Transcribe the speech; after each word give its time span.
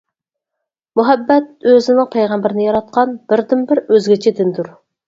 مۇھەببەت 0.99 1.69
ئۆزىنىڭ 1.73 2.09
پەيغەمبىرىنى 2.17 2.67
ياراتقان 2.71 3.17
بىردىنبىر 3.31 3.87
ئۆزگىچە 3.91 4.39
دىندۇر. 4.43 4.79